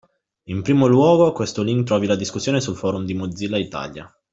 [0.45, 4.11] In primo luogo a questo link trovi la discussione sul forum di Mozilla Italia